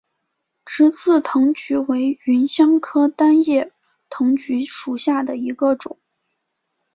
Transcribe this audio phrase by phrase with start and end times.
[0.65, 3.71] 直刺藤橘为芸香科单叶
[4.09, 5.99] 藤橘属下的一个种。